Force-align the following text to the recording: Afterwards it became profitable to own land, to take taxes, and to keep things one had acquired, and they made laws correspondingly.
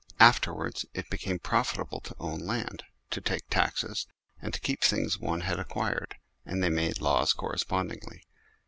Afterwards 0.19 0.83
it 0.95 1.11
became 1.11 1.37
profitable 1.37 1.99
to 1.99 2.15
own 2.17 2.39
land, 2.39 2.83
to 3.11 3.21
take 3.21 3.47
taxes, 3.51 4.07
and 4.41 4.51
to 4.51 4.59
keep 4.59 4.81
things 4.81 5.19
one 5.19 5.41
had 5.41 5.59
acquired, 5.59 6.15
and 6.43 6.63
they 6.63 6.71
made 6.71 7.01
laws 7.01 7.33
correspondingly. 7.33 8.23